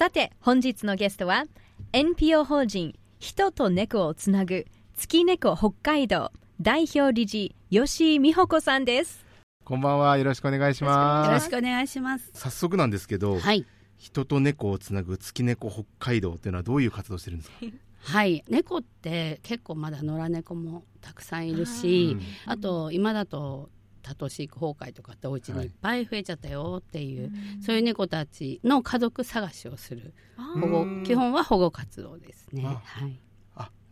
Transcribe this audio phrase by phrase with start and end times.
[0.00, 1.44] さて本日のゲストは
[1.92, 4.64] NPO 法人人と猫をつなぐ
[4.96, 9.26] 月猫北海道代表理事吉井美穂子さんです。
[9.62, 11.26] こんばんはよろしくお願いします。
[11.28, 12.30] よろしくお願いします。
[12.32, 13.66] 早速なんですけど、はい。
[13.98, 17.56] 人と猫をつなぐ月猫北海道っていうのはどういう活動してるんですか？
[18.00, 18.42] はい。
[18.48, 23.68] 猫って結構まだ野良猫もたくさんいるしあと今だと
[24.00, 27.30] 多頭飼育崩壊とかってお家にいっぱい増えちゃったよっていう、はい、
[27.62, 30.14] そういう猫たちの家族探しをする
[30.60, 32.64] 保護基本は保護活動ですね。
[32.64, 33.20] はい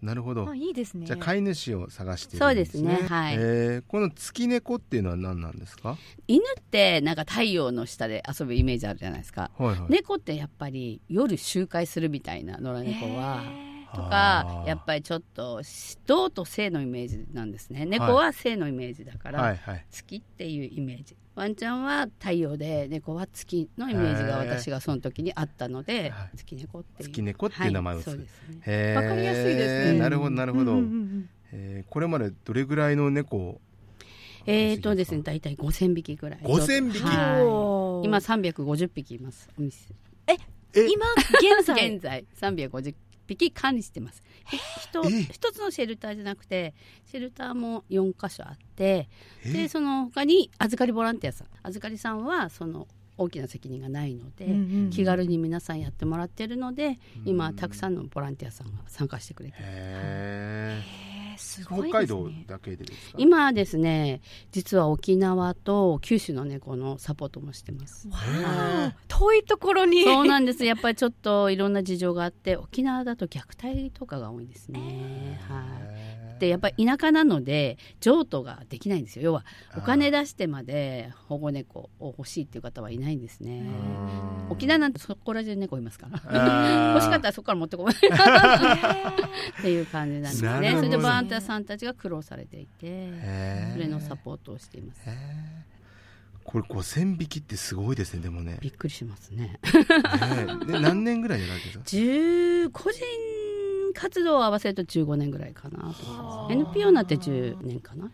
[0.00, 0.54] なるほど。
[0.54, 1.06] いいですね。
[1.06, 3.00] じゃあ飼い主を探して、ね、そうですね。
[3.08, 3.34] はい。
[3.34, 5.98] えー、この月猫っていうのは何なんですか？
[6.28, 9.50] 犬ってなんか太陽の下で遊ぶイメージあるじゃないですか。
[9.58, 13.42] はいはい、猫ってやっぱり夜周回するみたいな野良猫は。
[13.94, 15.62] とかやっぱりちょっと
[16.06, 17.86] 銅と性のイメージなんですね。
[17.86, 21.16] 猫は性のイメージだから、はい月っていうイメージ。
[21.34, 27.08] ワンちゃんは太陽で猫は月のイメージが私がその時にあったので、月猫っていう。
[27.08, 28.94] 月猫っていう名前を、はい、そうですね。
[28.94, 29.98] わかりやすいですね。
[29.98, 33.60] なるほどなるほど、うんうんうん、えー、これまでどれぐらいの猫を
[34.46, 36.40] えーとですね大体5000匹ぐらい。
[36.40, 39.94] 5000匹、はい、今350匹いますお店。
[40.26, 40.36] え
[40.74, 41.06] 今
[41.62, 41.90] 現在？
[41.94, 42.94] 現在350
[43.28, 44.22] 匹管理してます。
[45.30, 49.08] 一つのシェルターじゃなくてシェルターも4箇所あって
[49.44, 51.48] でその他に預かりボランティアさん。
[51.62, 61.17] 預かりさんはその大きな責任がないので、うんうんうん、気軽に皆さんやってもらってるので、今たくさんのボランティアさんが参加してくれてす
[61.64, 63.18] ごい、ね、北海道だけでですか？
[63.18, 68.08] 今ですね実は沖縄と九州の猫のサポートもしてます。
[69.08, 70.04] 遠いところに。
[70.04, 70.64] そうなんです。
[70.64, 75.40] やっぱりちょっといろんな事情があって沖縄だと虐待とかが多いですね。
[75.48, 79.24] はいってやっぱり田舎なので譲渡ができないんですよ。
[79.24, 79.44] 要は
[79.76, 83.64] お金出してまで保護猫を欲しいっていう方はいないんですね。
[84.48, 86.94] 沖縄なんてそこら中猫いますから。
[86.94, 87.94] 欲しかったらそこから持ってこない。
[89.58, 90.72] っていう感じなんですね。
[90.76, 93.10] それでボランティアさんたちが苦労されていて
[93.72, 95.00] それのサポートをしています。
[96.44, 98.56] これ5000匹ってすごいですねでもね。
[98.62, 99.60] びっくりしますね。
[100.66, 102.82] ね何年ぐらいやられてるんですか？
[102.84, 103.04] 個人
[103.92, 108.10] 活動を合わせると15年ぐらいかなと NPO になって10年かな。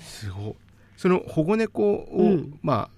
[0.00, 0.54] すごい。
[0.96, 2.90] その保護猫を、うん、ま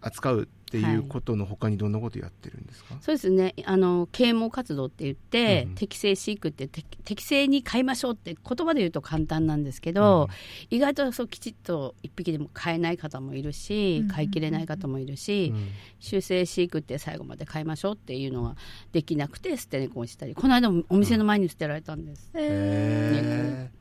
[0.00, 3.54] あ扱うっていうことのほかにどんなことやってるんですか、はい、そうですね。
[3.64, 10.28] あの啓蒙活動って言って、うん、適正飼育って適正に飼いましょうって言葉で言うと簡単なんですけど、
[10.70, 15.68] うん、意外とそうきちっと一匹でも飼えない方もいるし、飼いきれない方もいるし、うん、
[16.00, 18.56] 修正飼育って最後まで飼いましょうっていうのは
[18.92, 22.30] できなくて捨て猫にしたりこの間もお店の前に捨てられたんです。
[22.34, 23.77] へー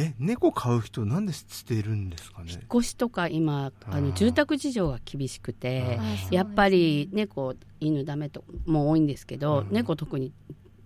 [0.00, 2.52] え猫飼う人なんで捨てるんですかね？
[2.52, 6.00] 引っ越しとか今あの住宅事情が厳しくて
[6.30, 10.32] やっぱり猫犬ダメとも多いんですけど、うん、猫特に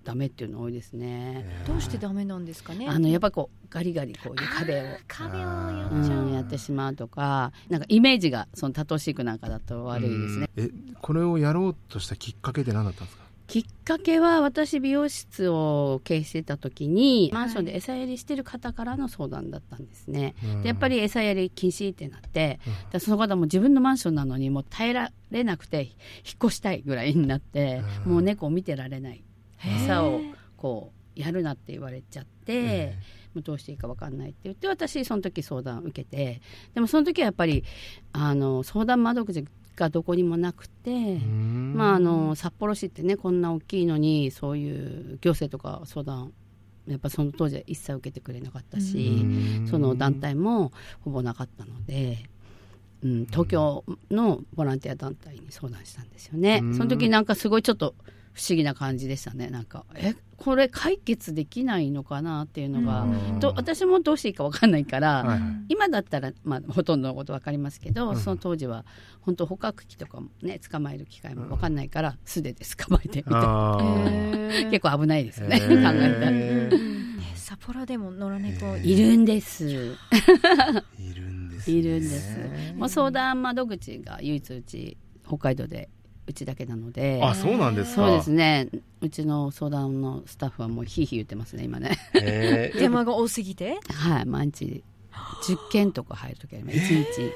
[0.03, 1.47] ダメっていうの多いですね。
[1.67, 2.89] どうしてダメなんですかね？
[2.89, 10.51] あのやっぱこうガリガリこういう壁を壁をやっちゃう、うん、やってしまうとか、なんかイメージがその多頭飼育なんかだと悪いですね。
[10.57, 10.71] え
[11.01, 13.24] これをやろうとしたきっかけって何だったんですか？
[13.47, 22.59] きっかけは私美容室を経営してた時にマンションで餌やりしてる方からの相談だったんですね、はい、でやっぱり餌やり禁止ってなって、
[22.93, 25.93] うん、その方も自分のマンションなのにもう耐えられなくて引っ
[26.45, 29.23] 越したいぐらいになって、うん、もう猫を見てられない。
[29.67, 30.21] 餌を
[30.57, 32.97] こうやるなって言われちゃって。
[33.35, 36.41] もうどうしていいか分かんないって言って私その時相談を受けて
[36.73, 37.65] でもその時はやっぱり
[38.13, 39.45] あの相談窓口
[39.77, 46.33] がどこにもなくて、まあ、あの札幌市ってねこんな大きいのにそういう行政とか相談
[46.87, 49.25] やっぱその当時は一切受けてくれなかったし
[49.71, 52.25] その団体もほぼなかったので、
[53.03, 56.61] うん、東京のボランティア団体に相談したんですよね。
[56.77, 57.95] その時なんかすごいちょっと
[58.35, 59.49] 不思議な感じでしたね。
[59.49, 63.07] なんかえこれ解決できないのかなっていうのが。
[63.41, 68.85] と私もどうしていいか分かんないから、はい、今だったら、まあ、ほとんどのこと分かりますけど、うん、その当時は
[69.21, 74.71] 本当捕獲器とかもね捕まえる機会も分かんないから素手で捕まえてみたいな。
[74.71, 76.95] 結構危ないですよね考えたら。
[77.37, 79.69] 札幌でも野良猫いるんです。
[79.69, 79.75] い
[81.15, 82.39] るんです、いるんです。
[82.75, 84.97] もう相談窓口が唯一うち
[85.27, 85.89] 北海道で
[86.27, 87.21] うちだけなので。
[87.23, 88.07] あそうなんですか。
[88.07, 88.69] そうですね。
[89.01, 91.99] うちの相談のスタッフはもうひいひい言ってますね今ね。
[92.15, 93.79] 電話 が多すぎて？
[93.91, 94.83] はい毎日。
[95.47, 97.33] 10件とか入る時あります1日。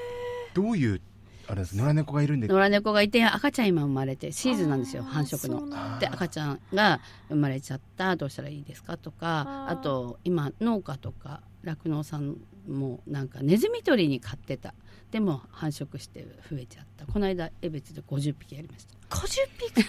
[0.53, 1.01] どういう
[1.47, 2.47] あれです野良猫がいるんで。
[2.47, 5.69] 野良猫がいて赤ちゃん今生まれてシーズンなんですよ繁殖の。
[5.69, 5.97] だ。
[5.99, 6.99] で赤ちゃんが
[7.29, 14.73] 生まれちゃったどうしたらいいですかとかあと今農家とか酪農さんもなんかネズミ捕りに飼ってた。
[15.11, 17.05] でも繁殖して増えちゃった。
[17.05, 19.15] この間江別で50匹やりました。
[19.15, 19.27] 50
[19.73, 19.83] 匹？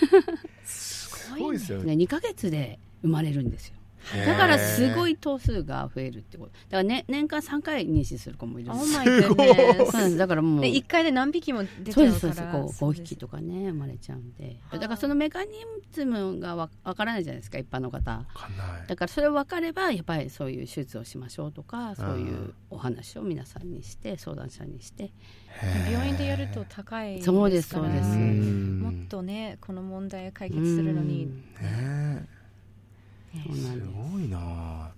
[0.64, 1.96] す すごいですよね。
[1.96, 3.79] ね2ヶ月で生まれるんですよ
[4.26, 6.52] だからすごい頭数が増えるってこと。
[6.52, 8.96] だから、ね、年間3回妊娠する子もいるん Oh です。
[8.96, 10.60] My そうなんです goodness だからもう。
[10.60, 14.56] で1回で何匹も出ちそうゃうからですそうですこう5匹とかね生まれちゃうんで。
[14.72, 15.50] だからそのメカニ
[15.92, 18.10] ズムがわわからないじゃないですか一般の方。
[18.10, 18.86] わかんない。
[18.88, 25.12] だからそれを分かればやっぱりそういう手術をしましょうとかそういうお話を皆さんにして相談者にして。
[25.90, 28.08] 病院でやると高いそうですからそうです。
[28.10, 28.80] うん。
[28.80, 31.24] もっとねこの問題を解決するのに。
[31.24, 31.36] うん。
[31.60, 32.39] ね
[33.32, 33.62] す。
[33.72, 33.80] す
[34.12, 34.90] ごいな。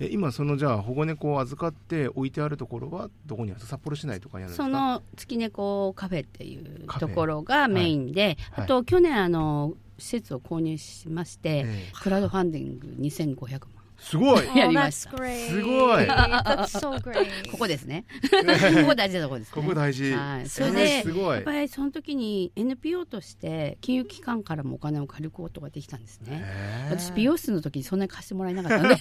[0.00, 3.60] え今そのじゃあ保護猫を預かって置いてあるところはどこにある？
[3.60, 4.64] 札幌市内とかにあるんですか？
[4.64, 8.64] その月猫カフェっていうところがメインで、はい。
[8.64, 11.92] あと去年あの施設を購入しまして、ええ。
[11.94, 13.60] クラウドファンディング2500万
[14.04, 14.46] すごい。
[14.46, 15.48] Oh, やりまし great.
[15.48, 16.04] すごい。
[16.04, 17.26] That's so great.
[17.50, 18.04] ここですね。
[18.20, 19.54] ここ大事なところですね。
[19.54, 21.34] ここ大事、はい、そえーれですごい。
[21.36, 26.42] やっぱりその時に NPO として金融機関からもお金を借りることができたんですね。
[26.44, 26.90] へー。
[26.90, 28.96] 私美容室の時にそんなに貸してもらえなかったんで。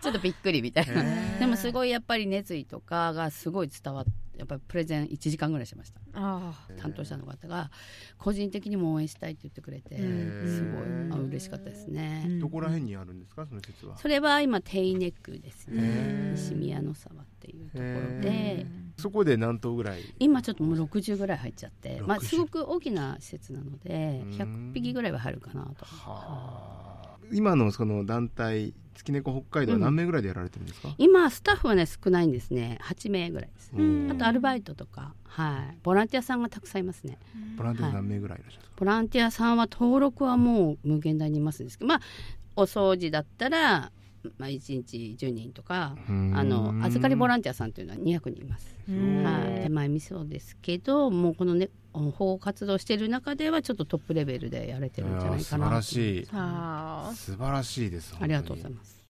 [0.00, 1.04] ちょっとびっくりみたいな。
[1.38, 4.12] でもすごいやっぱり熱意とかがすごい伝わって
[4.42, 6.00] やっぱりプレゼン1時間ぐらいしました。
[6.14, 7.70] あ担当者の方が
[8.18, 10.48] 個人的にも応援したいって言ってくれてうん。
[10.48, 12.40] すごいあ嬉しかったですね、うん。
[12.40, 13.96] どこら辺にあるんですかその施設は？
[13.96, 18.66] それは今テイネックですへねー西宮の沢っていうところへで
[18.98, 20.02] そこで何頭ぐらい？
[20.18, 24.30] 今ちょっともう60ぐらい入っちゃって、まあ、60すごく大きな施設なのでうん。
[24.30, 25.84] 100匹ぐらいは入るかなと。
[25.84, 27.16] はあ。
[27.30, 32.78] 今のその団体月猫北海道は何名ぐらいでやられてるんですか、今スタッフはね少ないんですね。
[32.82, 33.72] 8名ぐらいです。
[33.76, 37.18] うんあとアルバイトとか、はい、ボランティアさんがたくさんいますね。
[37.56, 42.00] ボランティア何名ぐらいいらっしゃるんですか、ボランティアさんは登録はもう無限大にいますんですけどまあ
[42.56, 43.92] お掃除だったら、
[44.38, 46.36] まあ、1日10人とかうん。
[46.36, 48.74] あの預かりボランティアさんというのは200人います。
[48.88, 49.24] うん。
[49.24, 56.26] はい、手前味噌ですけどもうこのね保護活動している中ではちょっとトップレベルでやれてるんじゃないかな素晴らしい。
[56.26, 59.04] 素晴らしいですありがとうございまます。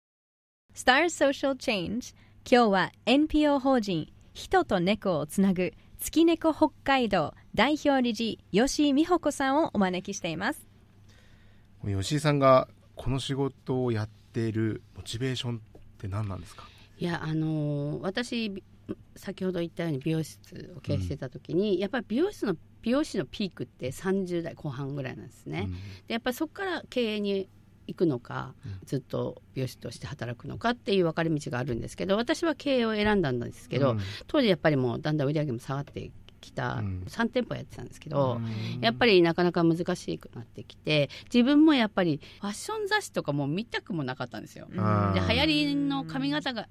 [0.75, 2.15] Star Social Change
[2.49, 10.67] 今日は NPO 法人人と猫をつなぐ月猫北海道代表理事吉井美穂子さんをお招きしています。
[11.85, 15.59] す吉井さんがこの仕事をやっているモチベーションっ
[15.97, 16.63] て何なんですか？
[16.97, 18.63] いやあのー私び
[19.15, 25.69] 先ほど言ったように美容室を経営してた時に、やっぱり美容室の美容師のピークって30代後半ぐらいなんですね。
[26.07, 27.47] でやっぱりそこから経営に
[27.87, 28.79] 行くのか、うん。
[28.85, 33.99] ずっと美容師として働くのかっていう分かれ道があるんですけど私は経営を選んだんですけど、うん。
[34.27, 36.11] 当時やっぱりもうだんだん売り上げも下がって
[36.43, 37.03] きた、うん。
[37.07, 38.81] 3店舗やってたんですけど、うん。
[38.81, 44.67] やっぱりなかなか難しくなってきて自分もやっぱりファッション雑誌とかも見たくもなかったんですよ。
[44.67, 46.67] で流行りの髪型が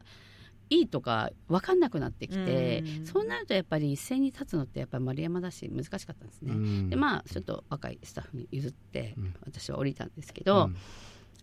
[0.70, 3.06] いいとか分かんなくなってきて、うん。
[3.06, 6.52] そうなるとやっぱり一斉に立つのってやっぱり丸山だし難しかったんですね。
[6.52, 6.90] うん。
[6.90, 9.34] でまあちょっと若いスタッフに譲ってうん。
[9.44, 10.76] 私は降りたんですけど、うん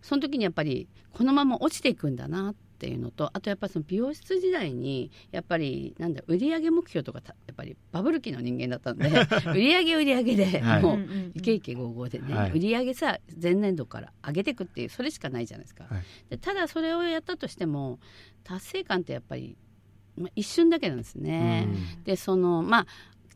[0.02, 9.08] その時にやっぱりこのまま落ちていくんだなっていうのとあとやっぱりその美容室時代にやっぱりなんだ売上目標とかたやっぱりバブル期の人間だったんで
[9.54, 11.00] 売上売上ではいもう
[11.34, 12.52] イケイケゴーゴーでね、はい。
[12.52, 15.84] 売上さ前年度から上げていくっていうそれしかないじゃないですか。
[15.90, 16.02] はい。
[16.30, 17.98] でただそれをやったとしても
[18.44, 19.58] 達成感ってやっぱり、
[20.16, 21.68] まあ、一瞬だけなんですね。
[22.04, 22.86] でそのまあ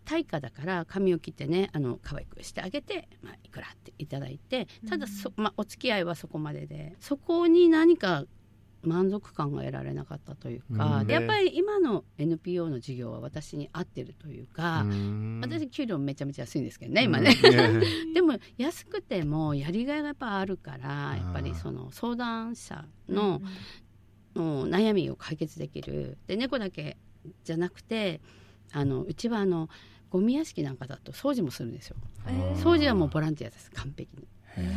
[0.04, 8.24] 対価だから髪を切ってねあの可愛くしてあげて、まあ、いくらっていただいてただそ、まあ、お付き合いはそこまででそこに何か
[8.86, 11.06] 満足感が得られなかったというか、うん。
[11.06, 15.40] でやっぱり今の NPO の事業は私に合ってるというか、うん。
[15.42, 17.80] 私給料めちゃめちゃ安いんですけどね今ね、うん。
[18.14, 23.40] でも安くてもやりがいがやっぱあるからやっぱりその相談者の
[24.34, 26.18] の悩みを解決できる。
[26.26, 26.96] で猫だけ
[27.44, 28.20] じゃなくて
[28.72, 29.68] あのうちはあの
[30.14, 31.96] ゴミ屋敷なんかだと掃除もするんですよ。
[32.28, 32.54] えー。
[32.62, 34.28] 掃除はもうボランティアです完璧に、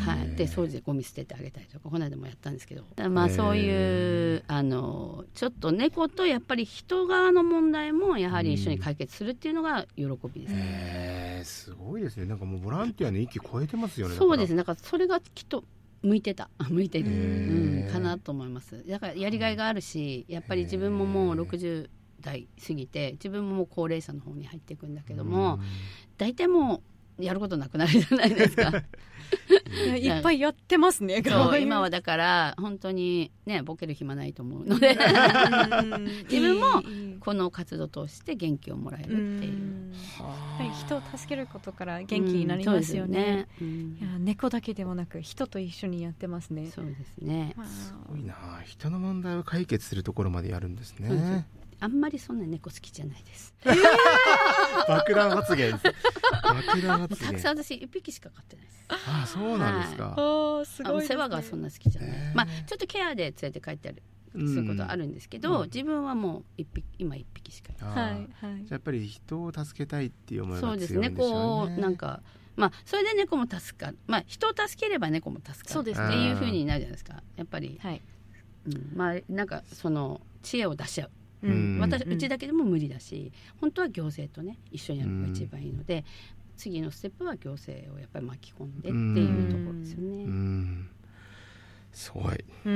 [0.03, 2.83] はい、で掃除でゴミ捨ててあげたりとかこの間もやったんですけど。
[3.07, 12.25] まあそういうあのちょっと猫とやっぱり人側の問題もやはり一緒に解決するっていうのが喜びですね、すごいですね。
[12.25, 14.55] なんかもうボランティアの域超えてますよねそうですね。
[14.55, 14.77] ねだから。
[14.81, 15.63] それがきっと
[16.01, 16.49] 向いてた。
[16.67, 18.83] 向いてる、うん、かなと思います。
[18.87, 21.43] だからやりがいがあるしやっぱり自分ももうへー。
[21.47, 21.89] 60
[22.21, 25.59] 代過ぎて自分ももう高齢者の方に入っていくんだけども
[26.17, 26.81] 大体も
[27.19, 28.71] やることなくなるじゃないですか。
[29.97, 31.21] いっぱいやってますね
[31.59, 34.97] 今はだから本当にねボケる暇ないと思うので。
[36.31, 36.65] 自分も
[37.19, 39.93] この活動を通して元気をもらえるっていう。
[40.79, 46.67] 人を助けることから元気になりますよね,、いや猫だけでもなく人と一緒にやってますね。
[46.67, 48.35] そうですね、すごいな。
[48.65, 51.47] 人の問題を解決するところまでやるんですね
[51.79, 53.53] あんまりそんな猫好きじゃないです。
[54.87, 55.71] 爆弾発言。
[55.71, 57.27] 爆弾発言。
[57.27, 58.85] たくさん私一匹しか飼ってないです。
[58.89, 60.09] ああ、そうなんですか。
[60.09, 62.11] はい、すごい、ね、世話がそんな好きじゃない。
[62.33, 64.03] まあちょっとケアで連れて帰ってある。
[64.33, 68.11] することあるんですけど、うん、自分はもう一匹今一匹しかいない。
[68.11, 68.65] はいはい。
[68.65, 70.95] じゃやっぱり人を助けたいっていう思いが強いんですね。
[70.95, 71.31] そうですね。
[71.31, 72.21] こうなんか。
[72.55, 78.01] まあ、それで猫も助かる、まあ、人を助ければ猫も助かるそうです、ね、っていうふうになるじゃないですかやっぱり、はい
[78.65, 81.11] うん、まあなんかその知恵を出し合う
[81.43, 86.03] うん、私うちだけでも無理だし本当は行政とね一緒にやるのが一番いいので、
[86.55, 90.25] 次のステップは行政をやっぱり巻き込んでっていうところですよね。
[91.91, 92.75] すごい、うんう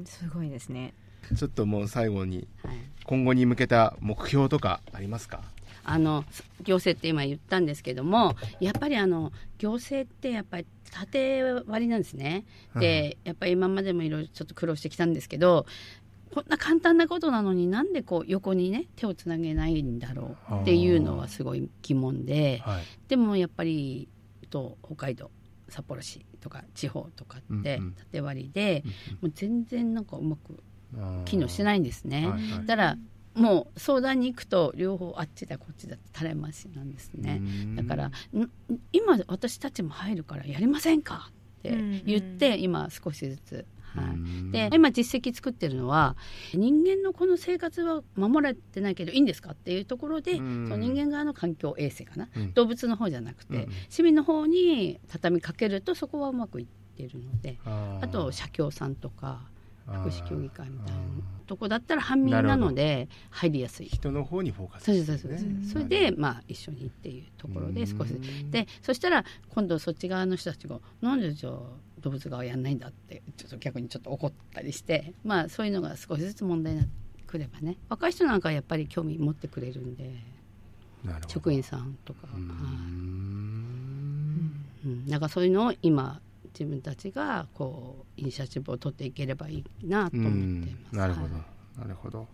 [0.00, 0.94] ん、すごいですね。
[1.36, 2.48] ちょっともう最後に、
[3.04, 5.42] 今後に向けた目標とかありますか？
[5.84, 6.24] あの
[6.62, 12.44] 行政って今言ったんですけどもやっぱりあの行政ってやっぱり縦割りなんですね。
[12.76, 15.66] で、やっぱり今までもいろいろちょっと苦労してきたんですけど
[16.34, 24.08] こんな簡単なことなのになんでこう横にね手をつなげないんだろうっていうのはすごい疑問で、はい、でもやっぱり
[24.52, 25.30] と北海道
[25.68, 28.84] 札幌市とか地方とかって縦割りで、
[29.22, 30.62] もう全然なんかうまく
[31.24, 32.28] 機能してないんですね。
[32.66, 32.98] だから
[33.34, 37.40] もう相談に行くと両方あっちだこっちだって垂れ回しなんですね。
[37.74, 38.10] だから
[38.92, 44.14] 今私たちも入るからやりませんかって言って今少しずつは
[44.48, 46.16] い、で今実績作ってるのは
[46.54, 59.40] 人間のこの生活は守られてないけどいいんですかっていうところで、その人間側の環境衛生かな、動物の方じゃなくて、市民の方に畳みかけるとそこはうまくいってるのであと社協さんとか
[59.86, 61.00] 福祉協議会みたいな
[61.46, 63.86] とこだったら半民なので入りやすい。
[63.86, 65.38] 人の方にフォーカス、ね、そうそうそう
[65.72, 68.14] それでまあ一緒にっていうところで少し
[68.50, 71.52] でそしたら今度そっち側の人たちがなんでじゃあ
[72.00, 77.78] 動物側やんないんだってちょっと逆にちょっと怒ったりしてまあそういうのが少しずつ問題になってくればね。
[77.88, 80.14] 若い人なんかはやっぱり興味持ってくれるんで
[81.28, 82.28] 職員さんとか。
[82.34, 82.38] う
[84.88, 86.20] ん、なんかそういうのを今
[86.58, 90.96] 自分たちがこうイニシアチブを取っていければいいなと思っています。
[90.96, 91.40] なるほど、は
[91.78, 92.18] い、なるほど。
[92.18, 92.28] わか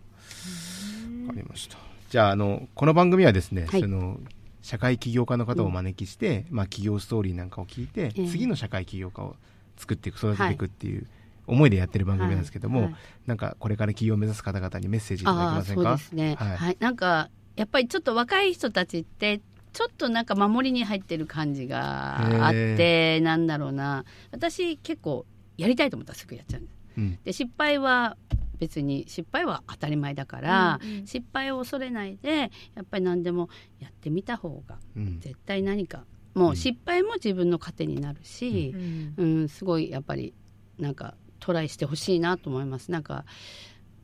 [1.35, 1.77] りました。
[2.09, 4.19] じゃああのこの番組はですね、はい、その
[4.61, 9.35] 社会起業家の方をお招きして、うん、まあ企業ストーリーなんかを聞いて、えー、次の社会起業家を
[9.77, 11.07] 作っていく育てていくっていう
[11.47, 12.91] 思いでやってる番組なんですけども、はい。
[12.91, 15.83] はい、なんかこれから起業を目指す方々にメッセージいただけませんか？
[15.83, 19.41] そうですね、はい、はい、なんかやっぱりちょっと若い人たちって
[19.73, 24.05] ちょっとなんか守りに入ってる感じがあってなんだろうな。
[24.31, 25.25] 私結構
[25.57, 26.75] やりたいと思ったらすぐやっちゃうんです。
[26.97, 28.17] うん、で失敗は
[28.57, 33.49] 別に失敗は当たり前だから、うんうん、失敗を恐れないでやっぱり何でも
[33.79, 34.77] やってみた方が
[35.19, 40.33] 絶対何かもう失敗も自分の糧になるし、うん、うん、すごいやっぱり
[40.77, 42.91] なんかトライしてほしいなと思います。
[42.91, 43.25] なんか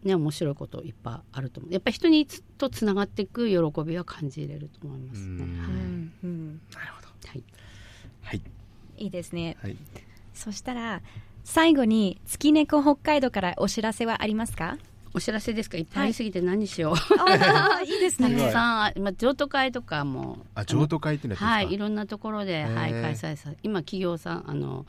[0.05, 1.73] ね面白いこといっぱいあると思う。
[1.73, 5.43] やっぱり人にとつながっていく喜びは感じれると思いますね。
[5.59, 5.71] はい、
[6.23, 7.43] うん、なるほど、はい。
[8.21, 8.41] はい、
[8.97, 9.77] いいですね、はい、
[10.33, 11.01] そしたら
[11.43, 14.77] 最後に月猫北海道からお知らせはありますか？
[15.13, 15.77] お知らせですか？
[15.77, 18.31] いっぱいありすぎて何しよう、はい、いいですね。
[18.35, 20.39] たくさん、まあ、譲渡会とかも。
[20.55, 21.71] あ譲渡会ってのははい。
[21.71, 24.85] いろんなところで、はい、開催さ今企業さんあの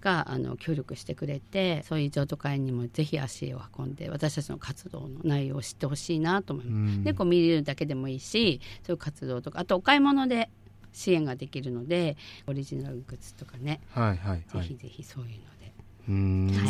[0.00, 6.98] があの協力してくれてそういう譲渡会にもぜひ足を運んで私たちの活動の内容を知ってほしいなと思います。
[7.00, 10.50] 猫見るだけでもいいしそういう活動とかあとお買い物で
[10.92, 15.48] 支援ができるのでオリジナルグッズとかね、はいはい、はい、ぜひぜひそういうの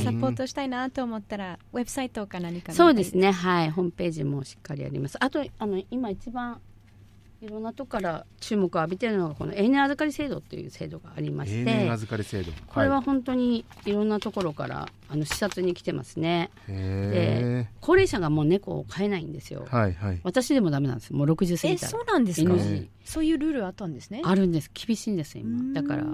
[0.02, 3.30] サポートしたいなと思ったらウェブサイトか何かそうですね。
[3.30, 3.70] はい。
[3.70, 5.16] ホームページもしっかりあります。
[5.20, 6.60] あとあの今一番
[7.40, 16.50] いろんなとこから注目を浴びているのがこの永年預かり制度という制度がありまして永年預かり制度、これは本当にいろんなところからあの視察に来てますね。
[16.66, 21.12] で高齢者がもう猫を飼えないんですよ、はいはい、私でもダメなんです。
[21.12, 21.90] もう60過ぎたら。
[21.90, 22.54] そうなんですか？
[23.04, 24.20] そういうルールあったんですね。
[24.24, 24.70] あるんです。
[24.74, 25.72] 厳しいんです今。
[25.72, 26.04] だから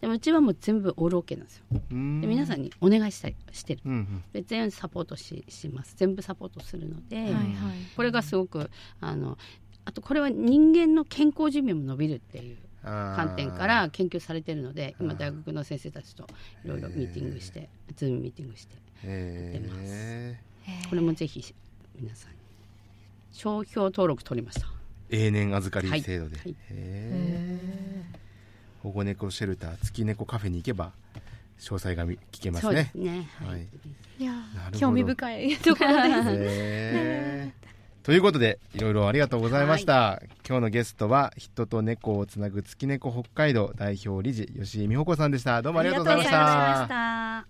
[0.00, 1.64] でもうちはもう全部オールオッケーなんですよ。
[1.70, 5.94] で皆さんにお願いしたいしてる、うんうん、で全部サポートしします。
[5.96, 7.44] 全部サポートするので、はいはい、
[7.94, 9.38] これがすごくあの
[9.84, 16.26] あとこれは人間の健康寿命も伸びるっていう観点から研究されてるので今大学の先生たちと
[16.64, 18.74] いろいろミーティングしてズームミーティングして
[19.06, 20.88] やってます。
[20.88, 21.54] これもぜひ
[21.98, 22.38] 皆さんに
[23.32, 24.66] 商標登録取りました。
[25.10, 26.46] 永年預かり制度で、はい。
[26.46, 26.54] はい、
[28.82, 30.92] 保護猫シェルター月猫カフェに行けば
[31.58, 32.90] 詳細が聞けますね。
[32.92, 33.28] すね。
[33.46, 33.68] はい。
[34.18, 34.24] い。
[34.24, 36.02] やなるほど興味深いところ
[36.36, 37.64] です。
[38.04, 45.62] ということでいろいろありがとうございました、今日のゲストは人と猫をつなぐ月猫北海道代表理事吉井美穂子さんでした。
[45.62, 47.46] どうもありがとうございました。